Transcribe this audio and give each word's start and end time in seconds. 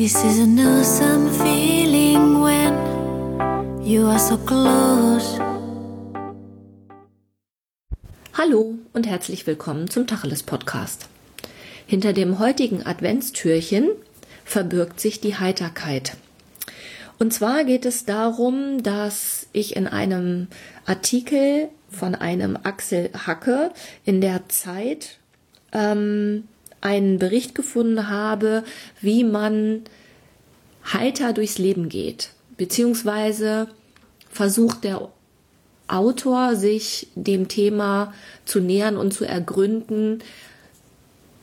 This 0.00 0.14
is 0.14 0.38
an 0.38 0.56
awesome 0.60 1.28
feeling 1.28 2.40
when 2.40 3.82
you 3.84 4.06
are 4.06 4.20
so 4.20 4.36
close. 4.36 5.40
Hallo 8.32 8.78
und 8.92 9.08
herzlich 9.08 9.44
willkommen 9.48 9.90
zum 9.90 10.06
Tacheles 10.06 10.44
Podcast. 10.44 11.08
Hinter 11.88 12.12
dem 12.12 12.38
heutigen 12.38 12.86
Adventstürchen 12.86 13.88
verbirgt 14.44 15.00
sich 15.00 15.20
die 15.20 15.34
Heiterkeit. 15.34 16.16
Und 17.18 17.34
zwar 17.34 17.64
geht 17.64 17.84
es 17.84 18.04
darum, 18.04 18.84
dass 18.84 19.48
ich 19.52 19.74
in 19.74 19.88
einem 19.88 20.46
Artikel 20.86 21.70
von 21.90 22.14
einem 22.14 22.56
Axel 22.62 23.10
Hacke 23.26 23.72
in 24.04 24.20
der 24.20 24.48
Zeit 24.48 25.18
ähm, 25.72 26.44
einen 26.80 27.18
Bericht 27.18 27.54
gefunden 27.54 28.08
habe, 28.08 28.64
wie 29.00 29.24
man 29.24 29.82
heiter 30.92 31.32
durchs 31.32 31.58
Leben 31.58 31.88
geht, 31.88 32.30
beziehungsweise 32.56 33.68
versucht 34.30 34.84
der 34.84 35.08
Autor 35.88 36.54
sich 36.54 37.08
dem 37.14 37.48
Thema 37.48 38.12
zu 38.44 38.60
nähern 38.60 38.96
und 38.96 39.12
zu 39.12 39.24
ergründen, 39.24 40.22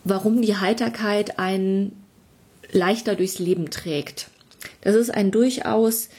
warum 0.03 0.41
die 0.41 0.55
Heiterkeit 0.55 1.39
einen 1.39 1.91
leichter 2.71 3.15
durchs 3.15 3.39
Leben 3.39 3.71
trägt. 3.71 4.29
Das 4.81 4.95
ist 4.95 5.09
ein 5.09 5.31
durchaus 5.31 6.09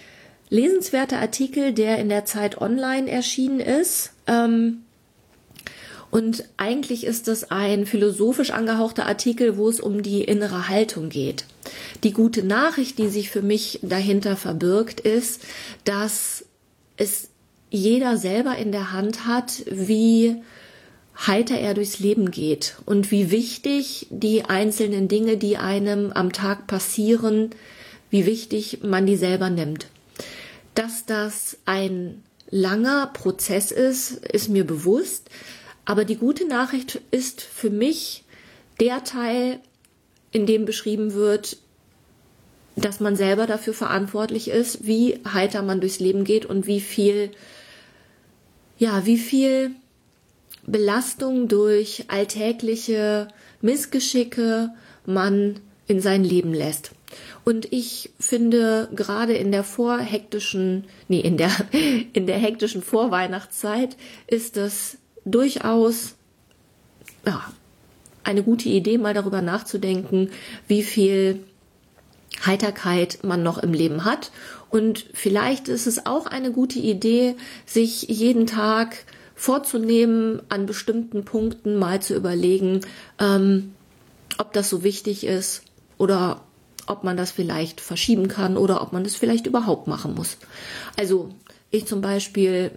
lesenswerter 0.49 1.19
Artikel, 1.19 1.73
der 1.73 1.99
in 1.99 2.09
der 2.09 2.25
Zeit 2.25 2.61
online 2.61 3.11
erschienen 3.11 3.61
ist. 3.61 4.13
Ähm, 4.27 4.83
und 6.11 6.45
eigentlich 6.57 7.05
ist 7.05 7.29
es 7.29 7.51
ein 7.51 7.87
philosophisch 7.87 8.51
angehauchter 8.51 9.07
Artikel, 9.07 9.57
wo 9.57 9.69
es 9.69 9.81
um 9.81 10.03
die 10.03 10.23
innere 10.23 10.69
Haltung 10.69 11.09
geht. 11.09 11.45
Die 12.05 12.13
gute 12.13 12.43
Nachricht, 12.43 12.99
die 12.99 13.09
sich 13.09 13.31
für 13.31 13.43
mich 13.43 13.81
dahinter 13.83 14.37
verbirgt, 14.37 15.01
ist, 15.01 15.43
dass 15.85 16.45
es 16.97 17.29
jeder 17.71 18.17
selber 18.17 18.57
in 18.57 18.73
der 18.73 18.93
Hand 18.93 19.27
hat, 19.27 19.63
wie 19.67 20.37
heiter 21.17 21.59
er 21.59 21.75
durchs 21.75 21.99
Leben 21.99 22.31
geht 22.31 22.77
und 22.85 23.11
wie 23.11 23.31
wichtig 23.31 24.07
die 24.11 24.45
einzelnen 24.45 25.09
Dinge, 25.09 25.37
die 25.37 25.57
einem 25.57 26.13
am 26.13 26.33
Tag 26.33 26.67
passieren, 26.67 27.51
wie 28.11 28.27
wichtig 28.27 28.81
man 28.83 29.07
die 29.07 29.17
selber 29.17 29.51
nimmt. 29.51 29.87
Dass 30.75 31.07
das 31.07 31.59
ein 31.65 32.23
langer 32.51 33.09
Prozess 33.09 33.73
ist, 33.73 34.13
ist 34.27 34.49
mir 34.49 34.65
bewusst, 34.65 35.31
aber 35.87 36.05
die 36.05 36.17
gute 36.17 36.47
Nachricht 36.47 37.01
ist 37.11 37.41
für 37.41 37.71
mich 37.71 38.25
der 38.81 39.05
Teil, 39.05 39.61
in 40.33 40.45
dem 40.45 40.67
beschrieben 40.67 41.15
wird, 41.15 41.57
dass 42.75 43.01
man 43.01 43.17
selber 43.17 43.47
dafür 43.47 43.73
verantwortlich 43.73 44.49
ist, 44.49 44.87
wie 44.87 45.19
heiter 45.33 45.63
man 45.63 45.81
durchs 45.81 46.01
Leben 46.01 46.25
geht 46.25 46.45
und 46.45 46.67
wie 46.67 46.81
viel, 46.81 47.31
ja, 48.79 49.07
wie 49.07 49.17
viel 49.17 49.71
Belastung 50.67 51.49
durch 51.49 52.05
alltägliche 52.09 53.29
Missgeschicke 53.63 54.71
man 55.07 55.61
in 55.87 56.01
sein 56.01 56.25
Leben 56.25 56.53
lässt. 56.53 56.91
Und 57.45 57.73
ich 57.73 58.11
finde 58.19 58.89
gerade 58.95 59.35
in 59.35 59.53
der 59.53 59.63
vorhektischen, 59.63 60.85
nee, 61.07 61.21
in 61.21 61.37
der, 61.37 61.53
in 62.13 62.27
der 62.27 62.39
hektischen 62.39 62.83
Vorweihnachtszeit 62.83 63.97
ist 64.27 64.57
es 64.57 64.99
durchaus, 65.27 66.15
ja, 67.27 67.45
eine 68.25 68.43
gute 68.43 68.69
Idee, 68.69 68.99
mal 68.99 69.15
darüber 69.15 69.43
nachzudenken, 69.43 70.31
wie 70.67 70.83
viel 70.83 71.45
Heiterkeit 72.45 73.21
man 73.23 73.43
noch 73.43 73.59
im 73.59 73.73
Leben 73.73 74.05
hat. 74.05 74.31
Und 74.71 75.07
vielleicht 75.13 75.69
ist 75.69 75.87
es 75.87 76.07
auch 76.07 76.27
eine 76.27 76.51
gute 76.51 76.79
Idee, 76.79 77.37
sich 77.67 78.03
jeden 78.03 78.47
Tag 78.47 78.97
vorzunehmen, 79.35 80.43
an 80.49 80.67
bestimmten 80.67 81.25
Punkten 81.25 81.77
mal 81.77 82.01
zu 82.01 82.15
überlegen, 82.15 82.81
ähm, 83.21 83.75
ob 84.39 84.53
das 84.53 84.71
so 84.71 84.83
wichtig 84.83 85.25
ist 85.25 85.63
oder 85.99 86.41
ob 86.87 87.05
man 87.05 87.17
das 87.17 87.31
vielleicht 87.31 87.81
verschieben 87.81 88.29
kann 88.29 88.57
oder 88.57 88.83
ob 88.83 88.93
man 88.93 89.05
das 89.05 89.15
vielleicht 89.15 89.47
überhaupt 89.47 89.87
machen 89.89 90.15
muss. 90.15 90.39
Also 90.97 91.31
ich 91.71 91.87
zum 91.87 92.01
Beispiel, 92.01 92.71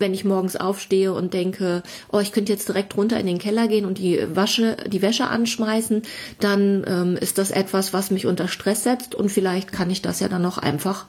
wenn 0.00 0.14
ich 0.14 0.24
morgens 0.24 0.56
aufstehe 0.56 1.12
und 1.12 1.34
denke, 1.34 1.82
oh, 2.12 2.20
ich 2.20 2.32
könnte 2.32 2.52
jetzt 2.52 2.68
direkt 2.68 2.96
runter 2.96 3.18
in 3.18 3.26
den 3.26 3.38
Keller 3.38 3.68
gehen 3.68 3.84
und 3.84 3.98
die 3.98 4.20
Wasche, 4.34 4.76
die 4.86 5.02
Wäsche 5.02 5.26
anschmeißen, 5.26 6.02
dann 6.40 6.84
ähm, 6.86 7.16
ist 7.16 7.38
das 7.38 7.50
etwas, 7.50 7.92
was 7.92 8.10
mich 8.10 8.26
unter 8.26 8.48
Stress 8.48 8.84
setzt 8.84 9.14
und 9.14 9.30
vielleicht 9.30 9.72
kann 9.72 9.90
ich 9.90 10.02
das 10.02 10.20
ja 10.20 10.28
dann 10.28 10.42
noch 10.42 10.58
einfach 10.58 11.06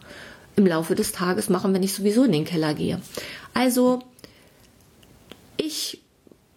im 0.56 0.68
Laufe 0.68 0.96
des 0.96 1.12
Tages 1.12 1.50
machen, 1.50 1.74
wenn 1.74 1.84
ich 1.84 1.94
sowieso 1.94 2.24
in 2.24 2.32
den 2.32 2.46
Keller 2.46 2.74
gehe. 2.74 3.02
Also 3.54 4.02
ich 5.58 6.02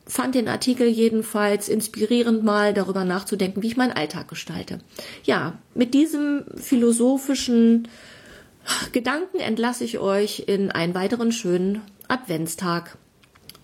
fand 0.06 0.34
den 0.34 0.48
Artikel 0.48 0.88
jedenfalls 0.88 1.68
inspirierend, 1.68 2.44
mal 2.44 2.74
darüber 2.74 3.04
nachzudenken, 3.04 3.62
wie 3.62 3.68
ich 3.68 3.76
meinen 3.76 3.92
Alltag 3.92 4.28
gestalte. 4.28 4.80
Ja, 5.24 5.58
mit 5.74 5.94
diesem 5.94 6.44
philosophischen 6.56 7.88
Gedanken 8.92 9.38
entlasse 9.38 9.84
ich 9.84 9.98
euch 9.98 10.44
in 10.46 10.70
einen 10.70 10.94
weiteren 10.94 11.32
schönen 11.32 11.80
Adventstag. 12.12 12.98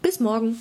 Bis 0.01 0.21
morgen. 0.21 0.59